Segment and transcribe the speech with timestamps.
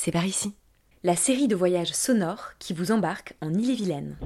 [0.00, 0.54] c'est par ici.
[1.02, 4.16] La série de voyages sonores qui vous embarque en Ille-et-Vilaine.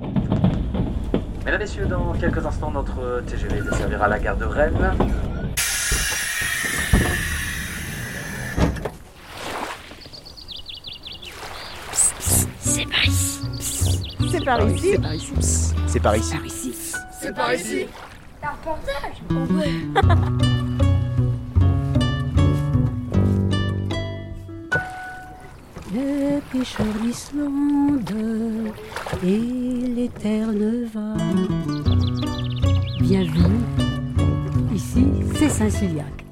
[1.47, 4.93] Mesdames, Messieurs, dans quelques instants, notre TGV desservira la gare de Rennes.
[12.61, 13.33] C'est par ici.
[14.31, 14.93] C'est par ici.
[15.87, 16.37] C'est par ici.
[16.37, 16.75] C'est par ici.
[17.19, 17.87] C'est par ici.
[18.43, 19.23] Un reportage
[29.25, 29.41] Et
[29.97, 31.17] l'éterne va.
[33.01, 33.59] Bienvenue.
[34.73, 36.25] Ici, c'est Saint-Ciliac.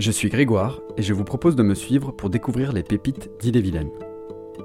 [0.00, 3.90] Je suis Grégoire et je vous propose de me suivre pour découvrir les pépites d'Ille-et-Vilaine.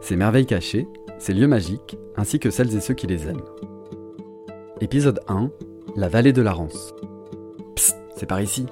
[0.02, 0.88] Ces merveilles cachées,
[1.20, 3.46] ces lieux magiques, ainsi que celles et ceux qui les aiment.
[4.80, 5.52] Épisode 1
[5.96, 6.96] La vallée de la Rance.
[7.76, 8.66] Psst, c'est par ici.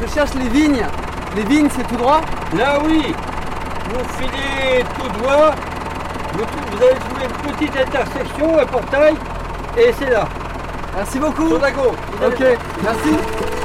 [0.00, 0.86] Je cherche les vignes.
[1.36, 2.20] Les vignes, c'est tout droit
[2.56, 3.14] Là oui,
[3.90, 5.50] vous filez tout droit,
[6.32, 9.14] vous, vous allez trouver une petite intersection, un portail,
[9.76, 10.26] et c'est là.
[10.96, 11.56] Merci beaucoup.
[11.56, 11.74] Allez
[12.26, 13.55] Ok, merci.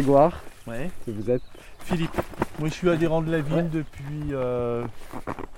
[0.00, 0.90] Grégoire, Ouais.
[1.06, 1.42] et vous êtes
[1.84, 2.16] Philippe,
[2.58, 4.32] moi je suis adhérent de la vigne depuis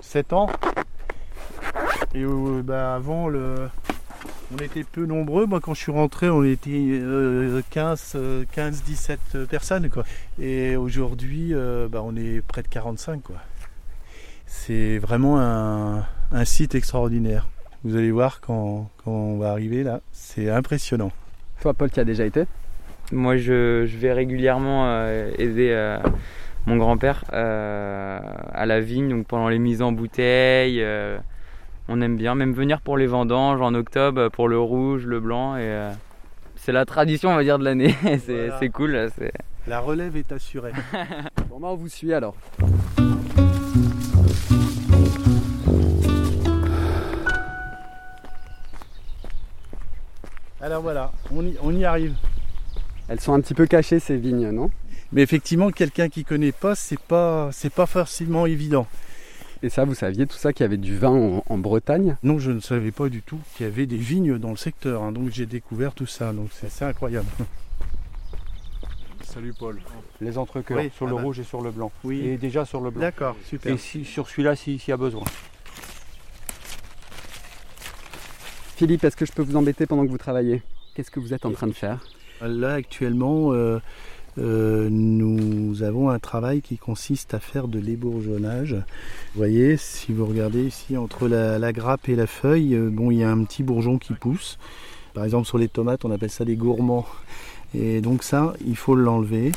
[0.01, 0.49] 7 ans.
[2.15, 3.69] Et euh, bah, avant, le...
[4.53, 5.47] on était peu nombreux.
[5.47, 8.17] Moi quand je suis rentré, on était euh, 15,
[8.57, 9.89] 15-17 personnes.
[9.91, 10.03] Quoi.
[10.41, 13.23] Et aujourd'hui, euh, bah, on est près de 45.
[13.23, 13.37] Quoi.
[14.47, 17.47] C'est vraiment un, un site extraordinaire.
[17.85, 21.13] Vous allez voir quand, quand on va arriver là, c'est impressionnant.
[21.61, 22.45] toi, Paul, qui a déjà été?
[23.13, 25.99] Moi, je, je vais régulièrement euh, aider euh,
[26.67, 28.19] mon grand-père euh,
[28.53, 30.83] à la vigne, donc pendant les mises en bouteille.
[30.83, 31.19] euh,
[31.89, 35.57] on aime bien, même venir pour les vendanges en octobre, pour le rouge, le blanc.
[35.57, 35.91] Et euh,
[36.57, 37.95] c'est la tradition, on va dire, de l'année.
[38.03, 38.59] c'est Voilà.
[38.59, 39.09] c'est cool.
[39.19, 39.33] c'est-
[39.67, 40.73] La relève est assurée.
[41.51, 42.35] Bon, bah, on vous suit alors?
[50.61, 52.15] Alors voilà, on y, on y arrive.
[53.13, 54.71] Elles sont un petit peu cachées, ces vignes, non?
[55.13, 58.87] Mais effectivement, quelqu'un qui connaît pas, c'est pas, c'est pas forcément évident.
[59.63, 62.17] Et ça, vous saviez tout ça qu'il y avait du vin en, en Bretagne?
[62.23, 65.03] Non, je ne savais pas du tout qu'il y avait des vignes dans le secteur,
[65.03, 67.27] hein, donc j'ai découvert tout ça, donc c'est assez incroyable.
[69.25, 69.79] Salut Paul.
[70.23, 71.23] Les entrecœurs Oui, sur ah le bah.
[71.23, 71.93] rouge et sur le blanc.
[72.05, 72.21] Oui.
[72.27, 73.03] Et déjà sur le blanc.
[73.03, 73.75] D'accord, super.
[73.75, 75.25] Et si, sur celui-là si- s'il y a besoin.
[78.77, 80.63] Philippe, est-ce que je peux vous embêter pendant que vous travaillez?
[80.95, 82.03] Qu'est-ce que vous êtes en train de faire?
[82.45, 83.79] Là, actuellement, euh,
[84.39, 88.73] euh, nous avons un travail qui consiste à faire de l'ébourgeonnage.
[88.75, 93.19] Vous voyez, si vous regardez ici, entre la, grappe et la feuille, euh, bon, il
[93.19, 94.59] y a un petit bourgeon qui pousse.
[95.15, 97.07] Par exemple, sur les tomates, on appelle ça des gourmands.
[97.75, 99.53] Et donc ça, il faut l'enlever.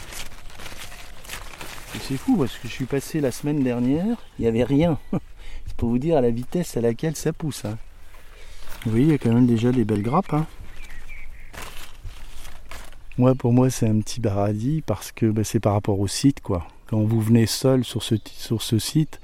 [2.02, 5.00] C'est fou parce que je suis passé la semaine dernière, il n'y avait rien.
[5.66, 7.66] C'est pour vous dire à la vitesse à laquelle ça pousse.
[7.66, 7.78] hein.
[8.84, 10.34] Vous voyez, il y a quand même déjà des belles grappes.
[10.34, 10.46] hein.
[13.18, 16.42] Moi, pour moi, c'est un petit paradis parce que bah, c'est par rapport au site,
[16.42, 16.68] quoi.
[16.88, 19.20] Quand vous venez seul sur ce, sur ce site,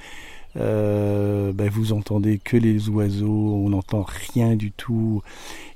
[0.56, 5.22] bah, vous entendez que les oiseaux, on n'entend rien du tout.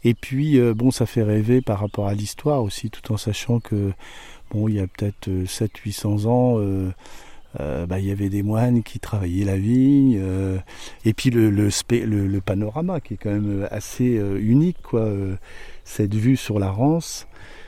[0.03, 3.59] Et puis, euh, bon, ça fait rêver par rapport à l'histoire aussi, tout en sachant
[3.59, 3.91] que,
[4.51, 6.91] bon, il y a peut-être 700-800 ans, euh,
[7.59, 10.21] euh, bah, il y avait des moines qui travaillaient la vigne,
[11.05, 11.69] et puis le, le,
[12.27, 15.07] le- panorama qui est quand même assez unique, quoi.
[15.83, 17.27] cette vue sur la Rance.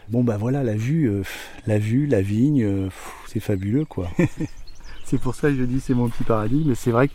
[0.09, 1.23] Bon bah voilà la vue, euh,
[1.65, 2.89] la vue, la vigne, euh,
[3.27, 4.07] c'est fabuleux quoi.
[5.05, 7.13] c'est pour ça que je dis c'est mon petit paradis, mais c'est vrai que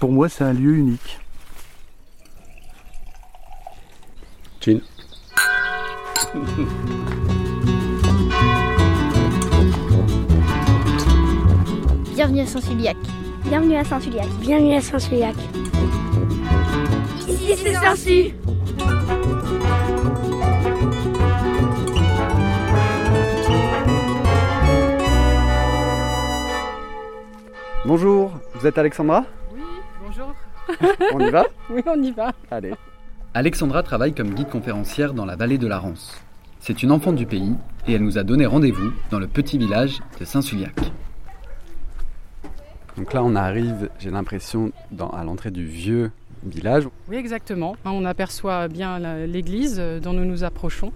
[0.00, 1.18] pour moi c'est un lieu unique.
[4.60, 4.80] Jean.
[12.14, 12.96] Bienvenue à Saint-Suliac.
[13.44, 14.28] Bienvenue à Saint-Suliac.
[14.40, 15.36] Bienvenue à Saint-Suliac.
[17.28, 18.34] Ici, c'est Saint-Su.
[27.86, 29.24] Bonjour, vous êtes Alexandra
[29.54, 29.60] Oui,
[30.04, 30.34] bonjour.
[31.14, 32.32] On y va Oui, on y va.
[32.50, 32.72] Allez.
[33.34, 36.20] Alexandra travaille comme guide conférencière dans la vallée de la Rance.
[36.60, 37.54] C'est une enfant du pays
[37.86, 40.74] et elle nous a donné rendez-vous dans le petit village de Saint-Suliac.
[42.96, 46.10] Donc là, on arrive, j'ai l'impression, dans- à l'entrée du vieux
[46.44, 46.88] village.
[47.08, 47.76] Oui, exactement.
[47.84, 50.92] On aperçoit bien l'église euh, dont nous nous approchons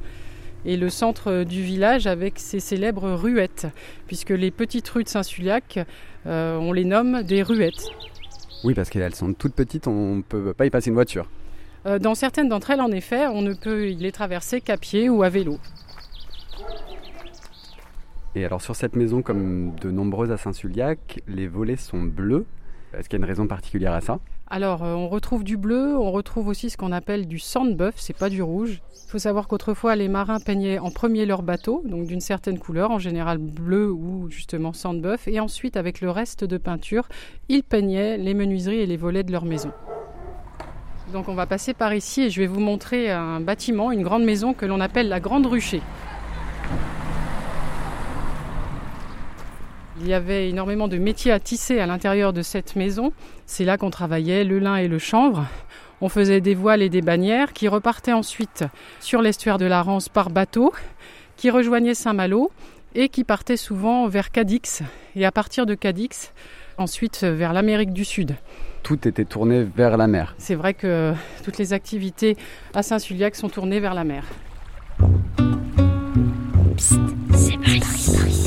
[0.64, 3.66] et le centre euh, du village avec ses célèbres ruettes,
[4.06, 5.80] puisque les petites rues de Saint-Suliac,
[6.26, 7.88] on les nomme des ruettes.
[8.64, 11.28] Oui, parce qu'elles sont toutes petites, on ne peut pas y passer une voiture.
[11.86, 15.22] Euh, Dans certaines d'entre elles, en effet, on ne peut les traverser qu'à pied ou
[15.22, 15.58] à vélo.
[18.34, 22.46] Et alors sur cette maison, comme de nombreuses à Saint-Suliac, les volets sont bleus.
[22.96, 24.18] Est-ce qu'il y a une raison particulière à ça?
[24.48, 27.74] Alors, euh, on retrouve du bleu, on retrouve aussi ce qu'on appelle du sang de
[27.74, 28.82] bœuf, c'est pas du rouge.
[29.06, 32.90] Il faut savoir qu'autrefois, les marins peignaient en premier leur bateau, donc d'une certaine couleur,
[32.90, 37.08] en général bleu ou justement sang de bœuf, et ensuite, avec le reste de peinture,
[37.48, 39.70] ils peignaient les menuiseries et les volets de leur maison.
[41.12, 44.24] Donc, on va passer par ici et je vais vous montrer un bâtiment, une grande
[44.24, 45.82] maison que l'on appelle la Grande Rucher.
[50.02, 53.12] Il y avait énormément de métiers à tisser à l'intérieur de cette maison.
[53.44, 55.46] C'est là qu'on travaillait le lin et le chanvre.
[56.00, 58.64] On faisait des voiles et des bannières qui repartaient ensuite
[59.00, 60.72] sur l'estuaire de la Rance par bateau,
[61.36, 62.50] qui rejoignaient Saint-Malo
[62.94, 64.82] et qui partaient souvent vers Cadix.
[65.16, 66.32] Et à partir de Cadix,
[66.78, 68.36] ensuite vers l'Amérique du Sud.
[68.82, 70.34] Tout était tourné vers la mer.
[70.38, 71.12] C'est vrai que
[71.44, 72.38] toutes les activités
[72.72, 74.24] à Saint-Suliac sont tournées vers la mer.
[76.78, 78.39] C'est.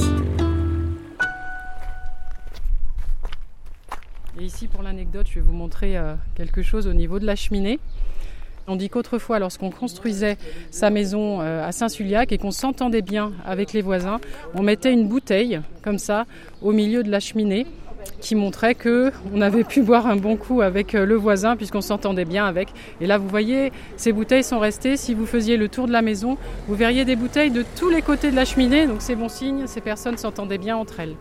[4.43, 7.79] Ici, pour l'anecdote, je vais vous montrer euh, quelque chose au niveau de la cheminée.
[8.67, 10.37] On dit qu'autrefois, lorsqu'on construisait
[10.69, 14.19] sa maison euh, à Saint-Suliac et qu'on s'entendait bien avec les voisins,
[14.53, 16.25] on mettait une bouteille comme ça
[16.61, 17.65] au milieu de la cheminée
[18.19, 21.79] qui montrait que on avait pu boire un bon coup avec euh, le voisin puisqu'on
[21.79, 22.67] s'entendait bien avec.
[22.99, 24.97] Et là, vous voyez, ces bouteilles sont restées.
[24.97, 26.37] Si vous faisiez le tour de la maison,
[26.67, 28.87] vous verriez des bouteilles de tous les côtés de la cheminée.
[28.87, 31.15] Donc c'est bon signe, ces personnes s'entendaient bien entre elles.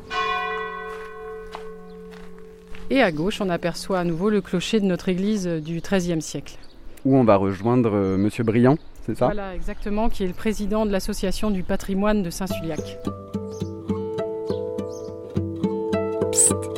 [2.92, 6.58] Et à gauche, on aperçoit à nouveau le clocher de notre église du XIIIe siècle.
[7.06, 9.24] Où on va rejoindre euh, Monsieur Briand, c'est ça?
[9.24, 12.98] Voilà, exactement, qui est le président de l'association du patrimoine de Saint-Suliac.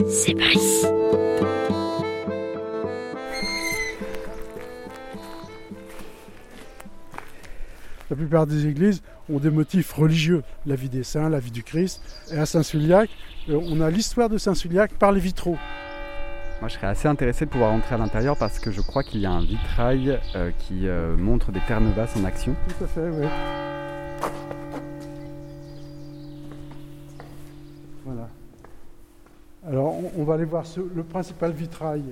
[0.09, 0.87] C'est par ici.
[8.09, 11.65] La plupart des églises ont des motifs religieux, la vie des saints, la vie du
[11.65, 12.01] Christ.
[12.33, 13.11] Et à Saint-Suliac,
[13.49, 15.59] euh, on a l'histoire de Saint-Suliac par les vitraux.
[16.65, 19.21] Moi, je serais assez intéressé de pouvoir entrer à l'intérieur parce que je crois qu'il
[19.21, 22.57] y a un vitrail euh, qui euh, montre des terres Neuvas en action.
[22.79, 23.27] Tout à fait, oui.
[28.07, 28.31] Voilà.
[29.69, 30.65] Alors, on, va aller voir
[30.97, 32.03] le principal vitrail.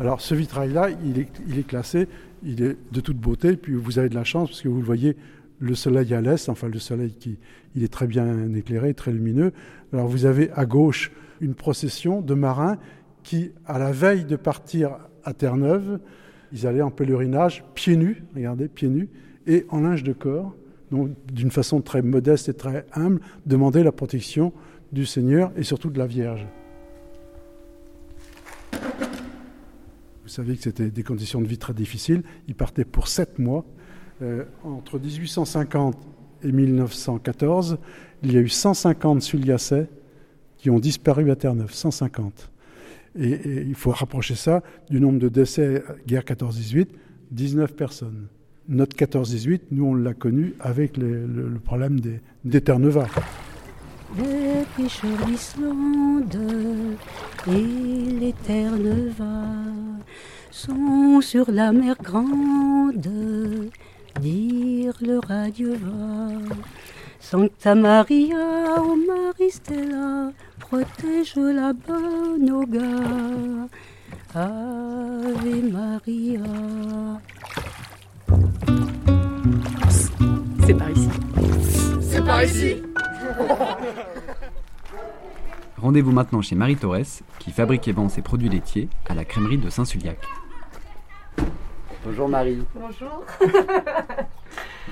[0.00, 2.08] Alors, ce vitrail-là, il est, il est classé,
[2.42, 4.84] il est de toute beauté, puis vous avez de la chance parce que vous le
[4.84, 5.16] voyez,
[5.60, 7.38] le soleil à l'est, enfin le soleil qui,
[7.76, 9.52] il est très bien éclairé, très lumineux.
[9.92, 12.78] Alors, vous avez à gauche une procession de marins
[13.22, 15.98] qui, à la veille de partir à Terre-Neuve,
[16.52, 19.08] ils allaient en pèlerinage pieds nus, regardez, pieds nus,
[19.46, 20.54] et en linge de corps,
[20.90, 24.52] donc d'une façon très modeste et très humble, demander la protection
[24.92, 26.46] du Seigneur et surtout de la Vierge.
[30.22, 32.22] Vous savez que c'était des conditions de vie très difficiles.
[32.48, 33.64] Ils partaient pour sept mois.
[34.22, 35.96] Euh, entre 1850
[36.42, 37.78] et 1914,
[38.22, 39.88] il y a eu 150 Suliacais
[40.66, 41.72] qui ont disparu à Terre-Neuve.
[41.72, 42.50] 150.
[43.20, 46.88] Et, il faut rapprocher ça du nombre de décès guerre 14-18,
[47.30, 48.26] 19 personnes.
[48.68, 53.06] Notre 14-18, nous, on l'a connu avec le, problème des, des Terre-Neuvas.
[54.76, 56.36] Pêcheurs d'Islande
[57.46, 60.02] et les terres Nevas
[60.50, 63.08] sont sur la mer grande,
[64.20, 66.56] dire leur adieu va.
[67.20, 70.32] Sancta Maria, ô Marie Stella,
[70.68, 73.68] protège la bonne au gars.
[74.34, 76.42] Ave Maria.
[80.66, 81.08] C'est par ici.
[82.00, 82.82] C'est par ici.
[85.78, 89.58] Rendez-vous maintenant chez Marie Torres, qui fabrique et vend ses produits laitiers à la crèmerie
[89.58, 90.18] de Saint-Suliac.
[92.04, 92.64] Bonjour Marie.
[92.74, 93.24] Bonjour.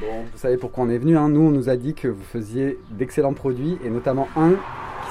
[0.00, 1.16] Bon, vous savez pourquoi on est venu.
[1.16, 1.28] hein?
[1.28, 4.52] Nous, on nous a dit que vous faisiez d'excellents produits, et notamment un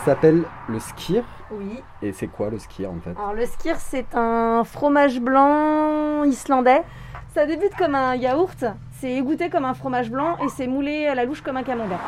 [0.03, 1.23] s'appelle le skir.
[1.51, 1.81] Oui.
[2.01, 3.11] Et c'est quoi le skir en fait?
[3.11, 6.83] Alors le skir, c'est un fromage blanc islandais.
[7.33, 11.15] Ça débute comme un yaourt, c'est égoutté comme un fromage blanc et c'est moulé à
[11.15, 11.99] la louche comme un camembert.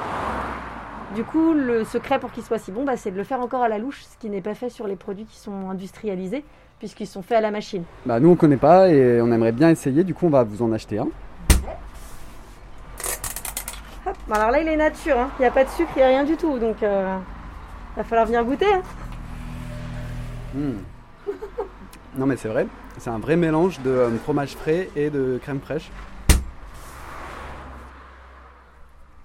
[1.16, 3.64] Du coup, le secret pour qu'il soit si bon, bah, c'est de le faire encore
[3.64, 6.44] à la louche, ce qui n'est pas fait sur les produits qui sont industrialisés,
[6.78, 7.84] puisqu'ils sont faits à la machine.
[8.06, 10.62] Bah nous on connaît pas et on aimerait bien essayer, du coup on va vous
[10.62, 11.08] en acheter un.
[14.08, 14.16] Hop.
[14.30, 15.30] Alors là, il est nature, hein.
[15.40, 16.88] il n'y a pas de sucre, il n'y a rien du tout, donc il
[17.98, 18.66] va falloir venir goûter.
[18.74, 18.82] hein.
[20.54, 20.78] Hmm.
[22.18, 22.66] Non mais c'est vrai,
[22.98, 25.92] c'est un vrai mélange de euh, fromage frais et de crème fraîche.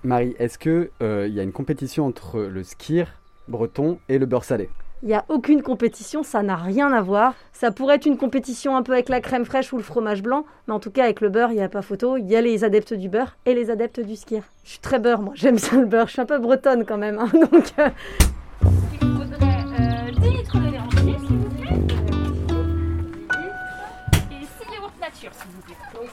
[0.03, 3.07] Marie, est-ce qu'il y a une compétition entre le skir
[3.49, 4.71] breton et le beurre salé?
[5.03, 7.35] Il n'y a aucune compétition, ça n'a rien à voir.
[7.53, 10.45] Ça pourrait être une compétition un peu avec la crème fraîche ou le fromage blanc,
[10.67, 12.17] mais en tout cas avec le beurre, il n'y a pas photo.
[12.17, 14.43] Il y a les adeptes du beurre et les adeptes du skir.
[14.65, 16.07] Je suis très beurre, moi, j'aime ça le beurre.
[16.09, 17.73] Je suis un peu bretonne quand même, hein, donc...
[17.79, 17.89] euh,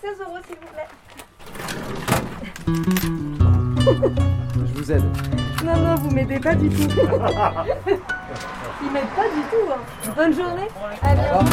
[0.01, 0.89] 16 euros, s'il vous plaît.
[4.65, 5.03] Je vous aide.
[5.65, 6.75] Non, non, vous m'aidez pas du tout.
[8.83, 9.71] Ils m'aident pas du tout.
[9.71, 9.81] hein.
[10.15, 10.67] Bonne journée.
[11.01, 11.45] À bientôt.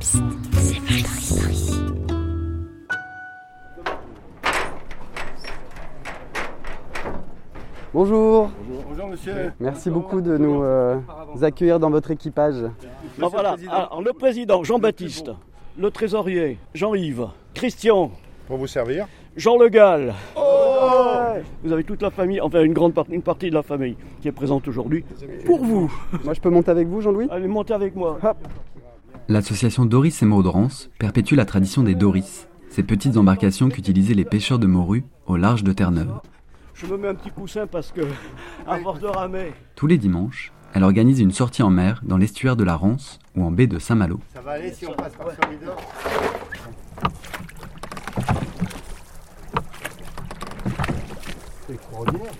[0.00, 1.80] C'est par ici.
[7.94, 8.50] Bonjour.
[8.88, 9.52] Bonjour monsieur.
[9.60, 10.98] Merci beaucoup de nous euh,
[11.42, 12.56] accueillir dans votre équipage.
[13.20, 13.56] Ah, voilà.
[13.70, 15.30] Alors, le président Jean-Baptiste,
[15.78, 18.10] le trésorier Jean-Yves, Christian.
[18.48, 19.06] Pour vous servir.
[19.36, 20.12] Jean Le Gall.
[21.62, 24.26] vous avez toute la famille, enfin une grande partie, une partie de la famille qui
[24.26, 25.04] est présente aujourd'hui
[25.46, 25.92] pour vous.
[26.24, 27.28] Moi je peux monter avec vous Jean-Louis?
[27.30, 28.18] Allez, montez avec moi.
[29.28, 34.58] L'association Doris et Maudrance perpétue la tradition des Doris, ces petites embarcations qu'utilisaient les pêcheurs
[34.58, 36.20] de morue au large de Terre-Neuve.
[36.74, 38.02] Je me mets un petit coussin parce que,
[38.66, 42.56] à force de ramer, Tous les dimanches, elle organise une sortie en mer dans l'estuaire
[42.56, 44.18] de la Rance ou en baie de Saint-Malo.
[44.34, 45.76] Ça va aller si on passe par Solidor
[51.66, 52.30] C'est extraordinaire.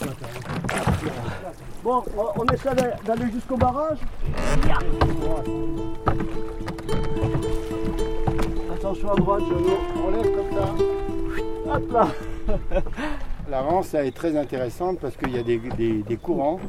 [1.85, 2.03] Bon,
[2.37, 3.99] on- essaie d'aller- jusqu'au barrage?
[8.75, 9.79] Attention à droite, Jeannot.
[10.07, 11.75] On lève comme ça.
[11.75, 12.09] Hop là.
[13.51, 16.61] La rance elle est très intéressante parce qu'il y a des, des- des courants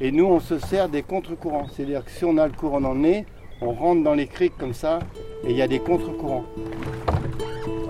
[0.00, 1.66] et nous on se sert des contre-courants.
[1.72, 3.26] C'est-à-dire que si on a le courant dans le nez,
[3.62, 4.98] on rentre dans les criques comme ça
[5.44, 6.44] et il y a des contre-courants.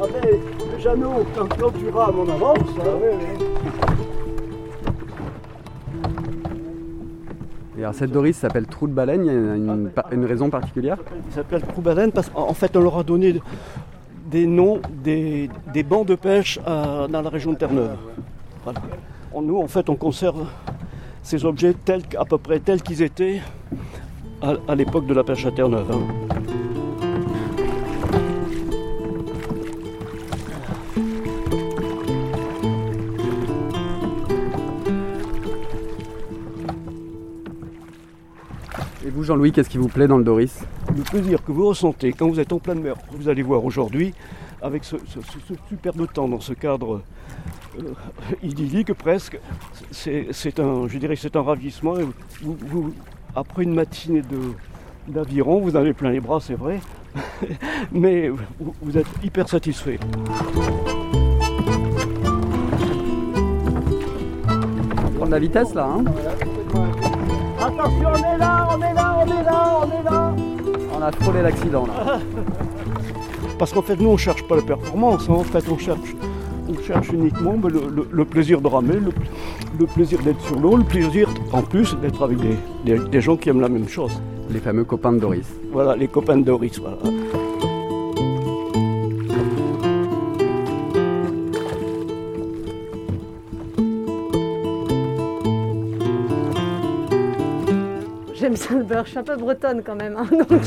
[0.00, 2.59] Ah mais, Jeannot, quand, quand tu rames, on avance.
[2.81, 2.99] hein.
[7.79, 10.99] Et alors cette Doris s'appelle Trou de Baleine, il y a une, une raison particulière?
[11.29, 13.41] Il s'appelle Troubaden parce qu'en en fait, on leur a donné
[14.31, 17.97] des noms des, des bancs de pêche à- dans la région de Terre-Neuve.
[18.64, 18.81] Voilà.
[19.43, 20.47] Nous, en fait, on conserve
[21.23, 23.41] ces objets tels, à peu près tels qu'ils étaient
[24.43, 25.91] à, à l'époque de la pêche à Terre-Neuve.
[25.91, 27.13] hein.
[39.05, 40.61] Et vous Jean-Louis, qu'est-ce qui vous plaît dans le Doris?
[40.97, 44.15] Le plaisir que vous ressentez quand vous êtes en pleine mer, vous allez voir aujourd'hui,
[44.61, 47.03] avec ce, ce- ce- ce superbe temps dans ce cadre
[47.79, 47.93] euh,
[48.43, 49.39] idyllique presque,
[49.91, 51.95] c'est un, je dirais c'est un ravissement.
[52.43, 52.93] Vous-
[53.35, 54.39] après une matinée de
[55.09, 56.79] d'aviron, vous en avez plein les bras, c'est vrai,
[57.93, 59.99] mais vous, vous êtes hyper satisfait.
[65.17, 66.05] Prendre la vitesse là, hein
[67.61, 70.35] Attention, on est là, on est là, on est là, on est là
[70.99, 72.19] On a frôlé l'accident là.
[73.59, 75.29] Parce qu'en fait, nous, on cherche pas la performance.
[75.29, 75.35] hein.
[75.35, 76.15] En fait, on cherche,
[76.73, 79.12] on cherche uniquement ben, le, le- le plaisir de ramer, le,
[79.79, 83.37] le plaisir d'être sur l'eau, le plaisir, en plus, d'être avec des, des- des gens
[83.37, 84.21] qui aiment la même chose.
[84.50, 85.47] Les fameux copains de Doris.
[85.73, 86.79] Voilà, les copains de Doris.
[86.79, 86.99] Voilà.
[98.35, 100.17] J'aime ça le beurre, je suis un peu bretonne quand même.
[100.17, 100.62] hein, donc,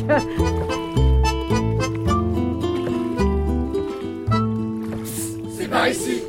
[5.76, 6.22] par ici.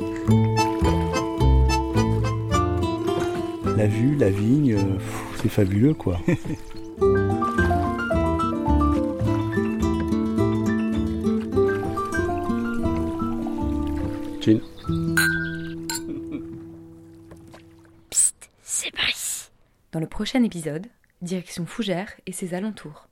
[3.77, 4.97] La vue, la vigne, euh,
[5.41, 6.19] c'est fabuleux quoi.
[14.41, 14.59] Chin.
[18.63, 19.49] C'est par ici.
[19.93, 20.87] Dans le prochain épisode,
[21.21, 23.07] direction Fougères et ses alentours.